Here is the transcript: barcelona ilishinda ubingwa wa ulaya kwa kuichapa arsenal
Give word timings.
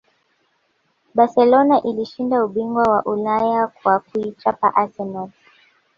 barcelona 1.15 1.79
ilishinda 1.81 2.45
ubingwa 2.45 2.83
wa 2.91 3.03
ulaya 3.05 3.67
kwa 3.67 3.99
kuichapa 3.99 4.75
arsenal 4.75 5.29